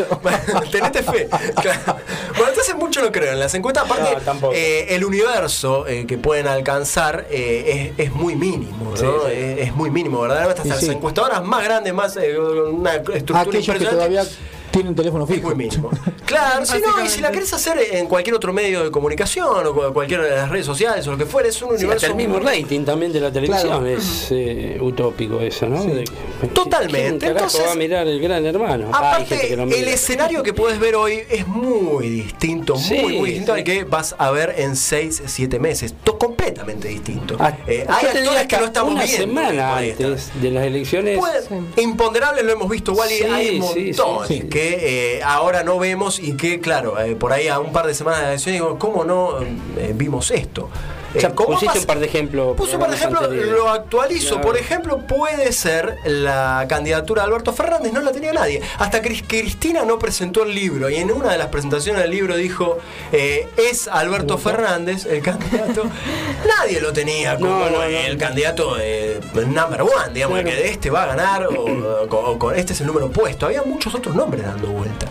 Tenete 0.72 1.04
fe. 1.04 1.28
Bueno, 1.32 2.50
entonces 2.50 2.76
mucho 2.76 3.02
no 3.02 3.12
creo 3.12 3.34
en 3.34 3.40
las 3.40 3.54
encuestas. 3.54 3.86
Aparte, 3.86 4.18
No, 4.42 4.52
eh, 4.54 4.96
el 4.96 5.04
universo 5.04 5.86
eh, 5.88 6.06
que 6.08 6.18
pueden 6.18 6.48
alcanzar 6.48 7.28
eh, 7.30 7.94
es, 7.98 8.08
es 8.08 8.14
muy 8.14 8.36
mínimo, 8.36 8.92
¿no? 8.92 8.98
Sí, 8.98 9.06
sí. 9.06 9.32
Es, 9.60 9.74
muy 9.76 9.90
mínimo, 9.90 10.22
verdaderamente. 10.22 10.62
Hasta 10.62 10.74
Y 10.76 10.78
las 10.78 10.86
sí. 10.86 10.92
encuestadoras 10.92 11.44
más 11.44 11.64
grandes, 11.64 11.94
más 11.94 12.16
una 12.16 12.94
estructura 12.96 13.42
Aquellos 13.42 13.66
que 13.66 13.72
impresionante. 13.72 14.32
Todavía 14.74 14.94
tienen 14.94 14.96
teléfono 14.96 15.24
Es 15.26 15.30
fijo. 15.36 15.48
muy 15.48 15.56
mínimo. 15.56 15.90
Claro, 16.26 16.66
si 16.66 16.80
no, 16.80 17.06
y 17.06 17.10
si 17.10 17.22
la 17.22 17.30
querés 17.32 17.54
hacer 17.54 17.78
en 17.92 18.08
cualquier 18.08 18.36
otro 18.36 18.54
medio 18.54 18.84
de 18.86 18.90
comunicación 18.90 19.68
o 19.68 19.74
cu- 19.74 19.94
cualquiera 19.94 20.24
de 20.24 20.32
las 20.32 20.50
redes 20.50 20.66
sociales 20.66 21.06
o 21.06 21.12
lo 21.12 21.18
que 21.18 21.26
fuera, 21.28 21.48
es 21.50 21.62
un 21.62 21.70
Sí, 21.78 21.84
universo. 21.86 21.94
hasta 21.98 22.08
el 22.08 22.16
mismo 22.16 22.40
muy- 22.40 22.46
rating 22.62 22.84
también 22.84 23.12
de 23.14 23.20
la 23.20 23.32
televisión 23.32 23.68
Claro. 23.68 23.86
es 23.86 24.28
eh, 24.32 24.78
utópico 24.82 25.40
eso, 25.42 25.68
¿no? 25.68 25.84
De- 25.84 26.06
Totalmente. 26.54 27.20
¿Quién 27.20 27.20
carajo 27.20 27.46
Entonces- 27.46 27.68
va 27.68 27.72
a 27.74 27.76
mirar 27.76 28.08
el 28.08 28.20
gran 28.20 28.46
hermano? 28.46 28.88
Aparte, 28.92 29.38
que 29.48 29.56
lo 29.56 29.64
el 29.64 29.88
escenario 29.90 30.42
que 30.42 30.54
puedes 30.54 30.80
ver 30.80 30.96
hoy 30.96 31.20
es 31.30 31.46
muy 31.48 32.10
distinto, 32.10 32.78
Sí, 32.78 32.96
muy, 32.96 33.18
muy 33.20 33.30
distinto 33.30 33.54
sí. 33.54 33.60
al 33.60 33.64
que 33.66 33.84
vas 33.84 34.16
a 34.18 34.32
ver 34.32 34.56
en 34.58 34.76
6, 34.76 35.22
7 35.28 35.60
meses. 35.60 35.94
To- 36.04 36.18
completamente 36.18 36.88
distinto. 36.88 37.36
Ah, 37.40 37.56
Eh, 37.68 37.86
hay 37.88 38.06
actores 38.08 38.48
que 38.48 38.58
no 38.58 38.66
estamos 38.66 38.94
una 38.94 39.04
viendo. 39.04 39.26
semana 39.28 39.78
antes 39.78 40.32
de 40.42 40.50
las 40.52 40.66
elecciones. 40.66 41.20
Puede- 41.20 41.44
imponderables 41.84 42.44
lo 42.46 42.54
hemos 42.54 42.70
visto, 42.70 42.94
Wally. 42.94 43.16
Sí, 43.18 43.24
hay 43.24 43.60
un 43.60 43.68
sí, 43.74 43.94
montón 43.98 44.28
sí, 44.28 44.40
sí. 44.42 44.48
Eh, 44.68 45.24
ahora 45.24 45.64
no 45.64 45.80
vemos 45.80 46.20
y 46.20 46.34
que, 46.34 46.60
claro, 46.60 47.00
eh, 47.00 47.16
por 47.16 47.34
ahí 47.34 47.48
a 47.48 47.60
un 47.60 47.72
par 47.72 47.88
de 47.88 47.94
semanas 47.94 48.22
de 48.22 48.52
la 48.52 48.52
digo, 48.52 48.80
¿cómo 48.80 49.04
no 49.04 49.42
eh, 49.42 49.94
vimos 49.96 50.32
esto? 50.32 50.70
Eh, 51.14 51.20
Ya 51.22 51.36
¿cómo 51.36 51.50
pusiste 51.54 51.80
un 51.80 51.86
par 51.86 52.00
de 52.00 52.06
ejemplos. 52.08 52.56
Puso 52.58 52.74
un 52.74 52.80
par 52.82 52.90
de 52.90 52.96
ejemplos, 52.96 53.30
lo 53.32 53.70
actualizo. 53.70 54.42
Por 54.42 54.58
ejemplo, 54.58 54.98
puede 55.06 55.52
ser 55.52 55.98
la 56.06 56.66
candidatura 56.68 57.22
de 57.22 57.28
Alberto 57.28 57.54
Fernández, 57.54 57.94
no 57.94 58.02
la 58.02 58.12
tenía 58.12 58.34
nadie. 58.34 58.62
Hasta 58.80 59.02
que 59.02 59.22
Cristina 59.24 59.84
no 59.86 60.00
presentó 60.00 60.44
el 60.44 60.54
libro 60.56 60.90
y 60.90 60.96
en 60.96 61.12
una 61.12 61.32
de 61.32 61.38
las 61.38 61.48
presentaciones 61.48 62.02
del 62.02 62.12
libro 62.12 62.36
dijo, 62.36 62.80
eh, 63.12 63.48
es 63.58 63.88
Alberto 63.88 64.38
Fernández 64.38 65.06
el 65.06 65.22
candidato. 65.22 65.84
nadie 66.60 66.82
lo 66.82 66.92
tenía 66.94 67.36
como 67.36 67.48
No, 67.60 67.70
no, 67.70 67.78
no. 67.78 67.84
el 67.84 68.18
candidato 68.18 68.78
eh, 68.80 69.20
number 69.48 69.82
one, 69.84 70.14
digamos, 70.14 70.40
Claro. 70.42 70.58
que 70.58 70.70
este 70.70 70.90
va 70.90 71.04
a 71.04 71.06
ganar 71.08 71.46
o, 71.48 71.52
o- 71.64 72.32
o 72.32 72.40
con 72.40 72.56
este 72.56 72.74
es 72.74 72.82
el 72.82 72.88
número 72.88 73.06
opuesto. 73.08 73.46
Había 73.46 73.62
muchos 73.64 73.94
otros 73.94 74.16
nombres 74.16 74.44
dando 74.46 74.68
vuelta. 74.68 75.06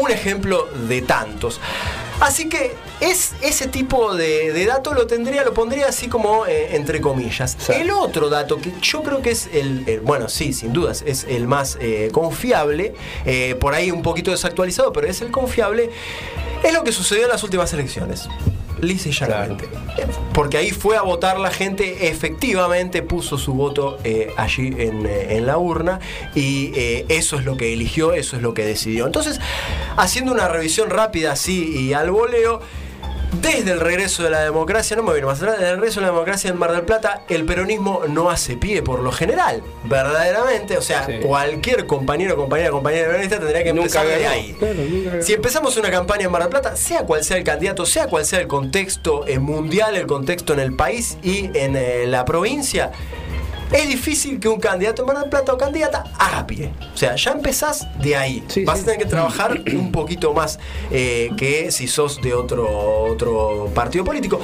Un 0.00 0.10
ejemplo 0.10 0.68
de 0.88 1.02
tantos. 1.02 1.60
Así 2.20 2.48
que 2.48 2.74
es 3.00 3.32
ese 3.42 3.66
tipo 3.68 4.14
de, 4.14 4.52
de 4.52 4.64
dato 4.64 4.94
lo 4.94 5.06
tendría, 5.06 5.44
lo 5.44 5.52
pondría 5.52 5.86
así 5.88 6.08
como 6.08 6.46
eh, 6.46 6.74
entre 6.74 7.00
comillas. 7.02 7.56
Sí. 7.58 7.72
El 7.72 7.90
otro 7.90 8.30
dato 8.30 8.58
que 8.58 8.72
yo 8.80 9.02
creo 9.02 9.20
que 9.20 9.30
es 9.32 9.48
el, 9.52 9.84
el- 9.86 10.00
bueno, 10.00 10.28
sí, 10.28 10.52
sin 10.54 10.72
dudas, 10.72 11.02
es 11.06 11.24
el 11.24 11.46
más 11.46 11.76
eh, 11.80 12.08
confiable, 12.12 12.94
eh, 13.26 13.54
por 13.60 13.74
ahí 13.74 13.90
un 13.90 14.02
poquito 14.02 14.30
desactualizado, 14.30 14.92
pero 14.94 15.06
es 15.06 15.20
el 15.20 15.30
confiable, 15.30 15.90
es 16.64 16.72
lo 16.72 16.84
que 16.84 16.92
sucedió 16.92 17.24
en 17.24 17.28
las 17.30 17.42
últimas 17.42 17.72
elecciones. 17.74 18.28
Lisa 18.80 19.08
y 19.08 19.12
llanamente. 19.12 19.64
Eh, 19.96 20.06
Porque 20.32 20.58
ahí 20.58 20.70
fue 20.70 20.96
a 20.96 21.02
votar 21.02 21.38
la 21.38 21.50
gente, 21.50 22.08
efectivamente 22.08 23.02
puso 23.02 23.38
su 23.38 23.54
voto 23.54 23.98
eh, 24.04 24.30
allí 24.36 24.68
en, 24.78 25.06
eh, 25.06 25.36
en 25.36 25.46
la 25.46 25.58
urna 25.58 26.00
y 26.34 26.72
eh, 26.74 27.06
eso 27.08 27.36
es 27.36 27.44
lo 27.44 27.56
que 27.56 27.72
eligió, 27.72 28.12
eso 28.12 28.36
es 28.36 28.42
lo 28.42 28.54
que 28.54 28.64
decidió. 28.64 29.06
Entonces, 29.06 29.40
haciendo 29.96 30.32
una 30.32 30.48
revisión 30.48 30.90
rápida 30.90 31.32
así 31.32 31.74
y 31.76 31.92
al 31.92 32.10
voleo, 32.10 32.60
desde 33.40 33.72
el 33.72 33.80
regreso 33.80 34.22
de 34.22 34.30
la 34.30 34.40
democracia, 34.40 34.96
no 34.96 35.02
me 35.02 35.08
voy 35.10 35.16
a 35.16 35.18
ir 35.18 35.26
más 35.26 35.38
atrás, 35.42 35.56
desde 35.58 35.70
el 35.70 35.76
regreso 35.76 36.00
de 36.00 36.06
la 36.06 36.12
democracia 36.12 36.50
en 36.50 36.58
Mar 36.58 36.72
del 36.72 36.82
Plata, 36.82 37.22
el 37.28 37.44
peronismo 37.44 38.02
no 38.08 38.30
hace 38.30 38.56
pie 38.56 38.82
por 38.82 39.00
lo 39.00 39.12
general, 39.12 39.62
verdaderamente. 39.84 40.76
O 40.76 40.82
sea, 40.82 41.06
Sí. 41.06 41.18
cualquier 41.22 41.86
compañero, 41.86 42.36
compañera, 42.36 42.70
compañera 42.70 43.08
peronista 43.08 43.38
tendría 43.38 43.64
que 43.64 43.72
Nunca 43.72 44.00
empezar 44.02 44.06
de 44.06 44.18
ganó. 44.22 44.34
ahí. 44.34 44.52
Claro, 44.58 44.74
nunca. 44.74 45.22
Si 45.22 45.32
empezamos 45.34 45.76
una 45.76 45.90
campaña 45.90 46.24
en 46.26 46.30
Mar 46.32 46.42
del 46.42 46.50
Plata, 46.50 46.76
sea 46.76 47.02
cual 47.04 47.24
sea 47.24 47.36
el 47.36 47.44
candidato, 47.44 47.86
sea 47.86 48.06
cual 48.08 48.24
sea 48.24 48.40
el 48.40 48.46
contexto 48.46 49.26
eh, 49.26 49.38
mundial, 49.38 49.96
el 49.96 50.06
contexto 50.06 50.52
en 50.52 50.60
el 50.60 50.72
país 50.74 51.18
y 51.22 51.50
en 51.54 51.76
eh, 51.76 52.06
la 52.06 52.24
provincia, 52.24 52.92
es 53.72 53.88
difícil 53.88 54.38
que 54.40 54.48
un 54.48 54.60
candidato 54.60 55.02
en 55.02 55.08
Mar 55.08 55.18
del 55.20 55.28
Plata 55.30 55.52
o 55.52 55.58
candidata 55.58 56.04
haga 56.18 56.46
pie. 56.46 56.70
O 56.94 56.96
sea, 56.96 57.16
ya 57.16 57.32
empezás 57.32 57.86
de 58.00 58.16
ahí. 58.16 58.44
Sí, 58.48 58.64
Vas 58.64 58.78
sí. 58.78 58.82
a 58.82 58.84
tener 58.86 59.00
que 59.00 59.06
trabajar 59.06 59.60
un 59.74 59.92
poquito 59.92 60.32
más 60.32 60.58
eh, 60.90 61.30
que 61.36 61.70
si 61.70 61.86
sos 61.88 62.20
de 62.22 62.34
otro, 62.34 62.68
otro 63.04 63.70
partido 63.74 64.04
político. 64.04 64.40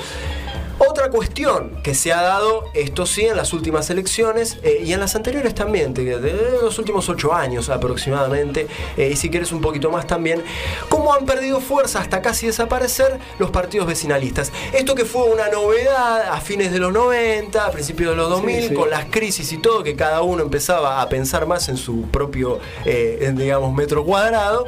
Otra 1.02 1.10
cuestión 1.10 1.82
que 1.82 1.96
se 1.96 2.12
ha 2.12 2.22
dado, 2.22 2.66
esto 2.74 3.06
sí, 3.06 3.22
en 3.22 3.36
las 3.36 3.52
últimas 3.52 3.90
elecciones 3.90 4.58
eh, 4.62 4.84
y 4.86 4.92
en 4.92 5.00
las 5.00 5.16
anteriores 5.16 5.52
también, 5.52 5.94
de, 5.94 6.20
de 6.20 6.32
los 6.62 6.78
últimos 6.78 7.08
ocho 7.08 7.34
años 7.34 7.70
aproximadamente, 7.70 8.68
eh, 8.96 9.10
y 9.12 9.16
si 9.16 9.28
quieres 9.28 9.50
un 9.50 9.60
poquito 9.60 9.90
más 9.90 10.06
también, 10.06 10.44
cómo 10.88 11.12
han 11.12 11.26
perdido 11.26 11.60
fuerza 11.60 11.98
hasta 11.98 12.22
casi 12.22 12.46
desaparecer 12.46 13.18
los 13.40 13.50
partidos 13.50 13.88
vecinalistas. 13.88 14.52
Esto 14.72 14.94
que 14.94 15.04
fue 15.04 15.24
una 15.24 15.48
novedad 15.48 16.28
a 16.30 16.40
fines 16.40 16.70
de 16.70 16.78
los 16.78 16.92
90, 16.92 17.66
a 17.66 17.72
principios 17.72 18.10
de 18.10 18.16
los 18.16 18.30
2000, 18.30 18.68
sí. 18.68 18.74
con 18.74 18.88
las 18.88 19.06
crisis 19.06 19.52
y 19.52 19.58
todo, 19.58 19.82
que 19.82 19.96
cada 19.96 20.22
uno 20.22 20.44
empezaba 20.44 21.02
a 21.02 21.08
pensar 21.08 21.46
más 21.46 21.68
en 21.68 21.78
su 21.78 22.02
propio, 22.12 22.60
eh, 22.84 23.32
digamos, 23.34 23.74
metro 23.74 24.04
cuadrado. 24.04 24.66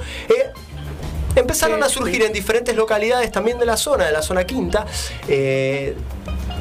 Eh, 1.34 1.40
Empezaron 1.40 1.82
a 1.82 1.88
surgir 1.88 2.22
en 2.22 2.32
diferentes 2.32 2.74
localidades 2.74 3.30
también 3.30 3.58
de 3.58 3.66
la 3.66 3.76
zona, 3.76 4.06
de 4.06 4.12
la 4.12 4.22
zona 4.22 4.44
quinta, 4.44 4.86
eh, 5.28 5.94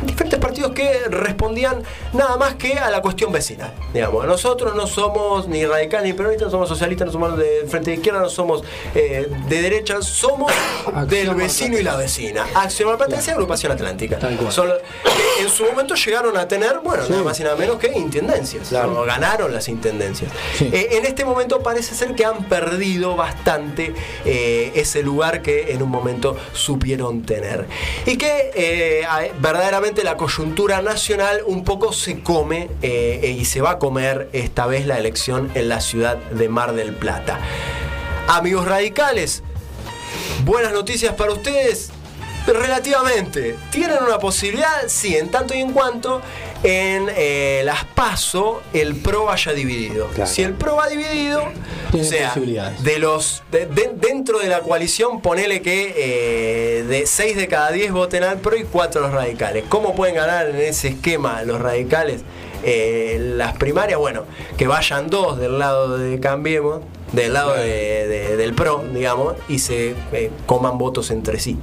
diferentes 0.06 0.40
partidos 0.40 0.72
que 0.72 1.06
respondían 1.10 1.84
nada 2.14 2.38
más 2.38 2.56
que 2.56 2.74
a 2.74 2.90
la 2.90 3.02
cuestión 3.02 3.32
vecinal. 3.32 3.74
Digamos, 3.94 4.26
nosotros 4.26 4.76
no 4.76 4.88
somos 4.88 5.48
ni 5.48 5.66
radicales 5.66 6.08
ni 6.08 6.14
peronistas, 6.14 6.48
no 6.48 6.52
somos 6.52 6.70
socialistas, 6.70 7.08
no 7.08 7.12
somos 7.14 7.38
de 7.38 7.66
frente 7.68 7.92
de 7.92 7.98
izquierda, 7.98 8.20
no 8.20 8.30
somos 8.30 8.64
eh, 8.96 9.28
de 9.48 9.62
derecha, 9.62 10.02
somos 10.02 10.52
del 11.08 11.34
vecino 11.36 11.78
y 11.78 11.84
la 11.84 11.96
vecina. 11.96 12.46
Acción 12.56 12.90
Malplatense 12.90 13.32
y 13.32 13.34
Agrupación 13.34 13.72
Atlántica. 13.72 14.20
Son 14.50 14.70
que 15.38 15.44
en 15.44 15.50
su 15.50 15.66
momento 15.66 15.96
llegaron 15.96 16.38
a 16.38 16.48
tener, 16.48 16.80
bueno, 16.84 17.04
nada 17.10 17.24
más 17.24 17.40
y 17.40 17.44
nada 17.44 17.56
menos 17.56 17.78
que 17.78 17.92
intendencias. 17.98 18.72
¿no? 18.72 19.04
Ganaron 19.04 19.54
las 19.54 19.68
intendencias. 19.68 20.32
Sí. 20.58 20.70
Eh, 20.72 20.90
en 20.92 21.06
este 21.06 21.26
momento 21.26 21.62
parece 21.62 21.96
ser 21.96 22.16
que 22.16 22.26
han 22.26 22.46
perdido 22.46 23.16
bastante 23.16 23.94
eh, 24.26 24.63
ese 24.76 25.04
lugar 25.04 25.42
que 25.42 25.74
en 25.74 25.82
un 25.82 25.90
momento 25.90 26.38
supieron 26.54 27.24
tener. 27.24 27.68
Y 28.06 28.18
que 28.18 28.52
eh, 28.56 29.06
verdaderamente 29.40 30.04
la 30.04 30.18
coyuntura 30.18 30.82
nacional 30.82 31.42
un 31.46 31.64
poco 31.64 31.94
se 31.94 32.22
come 32.22 32.70
eh, 32.82 33.36
y 33.38 33.46
se 33.46 33.62
va 33.62 33.72
a 33.72 33.80
comer 33.80 34.30
esta 34.34 34.66
vez 34.66 34.86
la 34.86 34.98
elección 34.98 35.52
en 35.56 35.70
la 35.70 35.82
ciudad 35.82 36.18
de 36.18 36.50
Mar 36.50 36.74
del 36.74 36.94
Plata. 36.94 37.40
Amigos 38.28 38.66
radicales, 38.66 39.44
buenas 40.46 40.72
noticias 40.72 41.14
para 41.16 41.34
ustedes. 41.34 41.92
Relativamente, 42.46 43.56
tienen 43.72 44.04
una 44.06 44.20
posibilidad, 44.20 44.84
sí, 44.88 45.16
en 45.16 45.32
tanto 45.32 45.54
y 45.54 45.62
en 45.62 45.72
cuanto 45.72 46.22
en 46.64 47.08
eh, 47.16 47.62
las 47.66 47.84
PASO 47.86 48.62
el 48.74 48.96
PRO 48.96 49.26
vaya 49.26 49.52
dividido. 49.54 50.08
Claro. 50.08 50.30
Si 50.32 50.42
el 50.44 50.54
PRO 50.54 50.78
va 50.78 50.88
dividido, 50.88 51.44
o 51.94 52.04
sea, 52.04 52.34
de 52.82 53.00
los 53.00 53.44
de- 53.52 53.66
de- 53.66 53.92
dentro 53.96 54.40
de 54.40 54.48
la 54.48 54.62
coalición 54.62 55.22
ponele 55.22 55.62
que 55.62 55.94
eh, 55.98 56.84
de 56.84 57.06
6 57.06 57.36
de 57.36 57.48
cada 57.48 57.72
10 57.72 57.92
voten 57.92 58.24
al 58.24 58.40
PRO 58.40 58.56
y 58.56 58.64
4 58.64 59.02
los 59.02 59.12
radicales. 59.12 59.66
¿Cómo 59.70 59.94
pueden 59.96 60.16
ganar 60.16 60.50
en 60.50 60.56
ese 60.58 60.90
esquema 60.90 61.44
los 61.44 61.60
radicales? 61.62 62.22
Eh, 62.66 63.18
las 63.36 63.58
primarias, 63.58 64.00
bueno, 64.00 64.24
que 64.58 64.68
vayan 64.68 65.08
dos 65.10 65.38
del 65.38 65.60
lado 65.60 65.98
de 65.98 66.18
Cambiemos, 66.22 66.80
del 67.12 67.34
lado 67.34 67.54
de- 67.56 68.08
de- 68.08 68.38
del 68.38 68.54
PRO, 68.54 68.86
digamos, 68.94 69.36
y 69.50 69.60
se 69.60 69.94
eh, 70.14 70.32
coman 70.46 70.78
votos 70.78 71.12
entre 71.12 71.40
sí. 71.42 71.58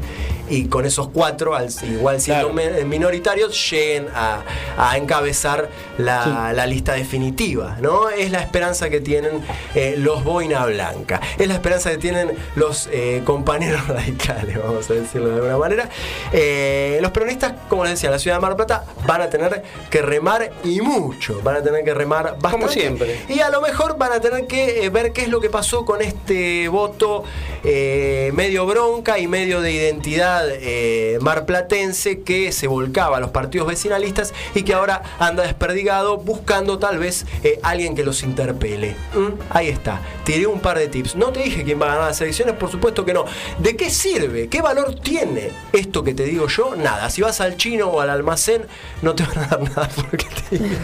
Y 0.50 0.66
con 0.66 0.84
esos 0.84 1.08
cuatro, 1.08 1.54
al, 1.54 1.68
igual 1.84 2.20
siendo 2.20 2.50
Claro. 2.52 2.86
minoritarios, 2.86 3.70
lleguen 3.70 4.08
a, 4.14 4.42
a 4.76 4.96
encabezar 4.96 5.68
la, 5.98 6.52
la 6.52 6.66
lista 6.66 6.94
definitiva, 6.94 7.76
¿no? 7.80 8.08
Es 8.10 8.30
la 8.30 8.40
esperanza 8.40 8.90
que 8.90 9.00
tienen 9.00 9.42
eh, 9.74 9.94
los 9.96 10.24
Boina 10.24 10.66
Blanca, 10.66 11.20
es 11.38 11.46
la 11.46 11.54
esperanza 11.54 11.90
que 11.90 11.98
tienen 11.98 12.32
los 12.56 12.88
eh, 12.92 13.22
compañeros 13.24 13.86
radicales, 13.88 14.58
vamos 14.62 14.90
a 14.90 14.94
decirlo 14.94 15.28
de 15.28 15.34
alguna 15.36 15.58
manera. 15.58 15.88
Eh, 16.32 16.98
los 17.00 17.10
peronistas, 17.12 17.52
como 17.68 17.84
les 17.84 17.92
decía, 17.94 18.08
en 18.08 18.12
la 18.14 18.18
ciudad 18.18 18.36
de 18.36 18.40
Mar 18.40 18.56
del 18.56 18.66
Plata 18.66 18.84
van 19.06 19.22
a 19.22 19.30
tener 19.30 19.62
que 19.88 20.02
remar 20.02 20.50
y 20.64 20.80
mucho, 20.80 21.40
van 21.42 21.56
a 21.56 21.62
tener 21.62 21.84
que 21.84 21.94
remar 21.94 22.36
bastante. 22.40 22.68
siempre. 22.72 23.20
Y 23.28 23.40
a 23.40 23.50
lo 23.50 23.60
mejor 23.60 23.96
van 23.98 24.12
a 24.12 24.20
tener 24.20 24.46
que 24.46 24.88
ver 24.90 25.12
qué 25.12 25.22
es 25.22 25.28
lo 25.28 25.40
que 25.40 25.50
pasó 25.50 25.84
con 25.84 26.02
este 26.02 26.68
voto 26.68 27.24
medio 27.62 28.66
bronca 28.66 29.18
y 29.18 29.26
medio 29.28 29.60
de 29.60 29.72
identidad 29.72 30.39
eh, 30.50 31.18
marplatense 31.20 32.22
que 32.22 32.52
se 32.52 32.66
volcaba 32.66 33.18
a 33.18 33.20
los 33.20 33.30
partidos 33.30 33.68
vecinalistas 33.68 34.32
y 34.54 34.62
que 34.62 34.74
ahora 34.74 35.02
anda 35.18 35.42
desperdigado 35.42 36.18
buscando 36.18 36.78
tal 36.78 36.98
vez 36.98 37.26
eh, 37.42 37.58
alguien 37.62 37.94
que 37.94 38.04
los 38.04 38.22
interpele. 38.22 38.96
¿Mm? 39.14 39.40
Ahí 39.50 39.68
está, 39.68 40.00
tiré 40.24 40.46
un 40.46 40.60
par 40.60 40.78
de 40.78 40.88
tips. 40.88 41.16
No 41.16 41.32
te 41.32 41.42
dije 41.42 41.64
quién 41.64 41.80
va 41.80 41.86
a 41.86 41.88
ganar 41.94 42.08
las 42.08 42.20
elecciones, 42.20 42.54
por 42.54 42.70
supuesto 42.70 43.04
que 43.04 43.14
no. 43.14 43.24
¿De 43.58 43.76
qué 43.76 43.90
sirve? 43.90 44.48
¿Qué 44.48 44.62
valor 44.62 44.94
tiene 44.94 45.50
esto 45.72 46.02
que 46.02 46.14
te 46.14 46.24
digo 46.24 46.48
yo? 46.48 46.76
Nada. 46.76 47.10
Si 47.10 47.22
vas 47.22 47.40
al 47.40 47.56
chino 47.56 47.88
o 47.88 48.00
al 48.00 48.10
almacén, 48.10 48.66
no 49.02 49.14
te 49.14 49.24
van 49.24 49.38
a 49.38 49.46
dar 49.46 49.60
nada 49.76 49.88
porque 49.94 50.26
te 50.48 50.58
digo. 50.58 50.76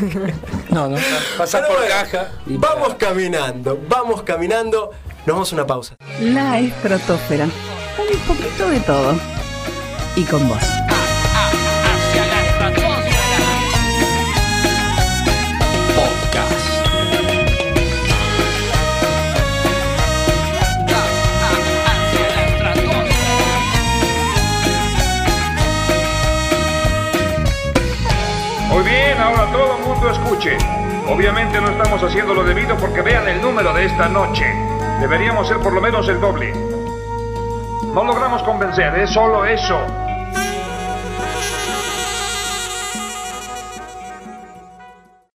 No, 0.70 0.88
no. 0.88 0.96
Pasás 1.38 1.62
Pero 1.62 1.74
por 1.74 1.86
bueno, 1.86 1.94
caja 1.94 2.32
y 2.46 2.56
Vamos 2.56 2.94
caminando, 2.94 3.78
vamos 3.88 4.22
caminando. 4.22 4.90
Nos 5.26 5.34
vamos 5.34 5.52
a 5.52 5.56
una 5.56 5.66
pausa. 5.66 5.96
La 6.20 6.58
estratosfera. 6.58 7.44
Un 7.44 8.18
poquito 8.26 8.70
de 8.70 8.80
todo. 8.80 9.35
Y 10.16 10.24
con 10.24 10.48
vos. 10.48 10.58
Hacia 10.58 12.26
la 12.26 12.40
estratosfera. 12.46 13.50
Podcast. 15.94 16.86
Hacia 21.84 22.28
la 22.34 22.42
estratosfera. 22.46 23.06
Muy 28.70 28.82
bien, 28.84 29.20
ahora 29.20 29.52
todo 29.52 29.76
el 29.76 29.82
mundo 29.84 30.10
escuche. 30.10 30.56
Obviamente 31.08 31.60
no 31.60 31.68
estamos 31.68 32.02
haciendo 32.02 32.32
lo 32.32 32.42
debido 32.42 32.74
porque 32.78 33.02
vean 33.02 33.28
el 33.28 33.42
número 33.42 33.74
de 33.74 33.84
esta 33.84 34.08
noche. 34.08 34.46
Deberíamos 34.98 35.46
ser 35.46 35.58
por 35.58 35.74
lo 35.74 35.82
menos 35.82 36.08
el 36.08 36.18
doble. 36.18 36.54
No 37.92 38.02
logramos 38.02 38.42
convencer, 38.44 38.94
es 38.98 39.10
solo 39.10 39.44
eso. 39.44 40.05